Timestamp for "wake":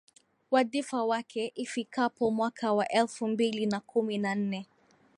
1.05-1.51